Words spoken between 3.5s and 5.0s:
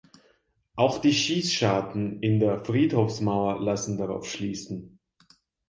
lassen darauf schließen.